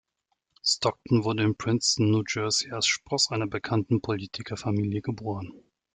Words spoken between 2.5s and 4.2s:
als Spross einer bekannten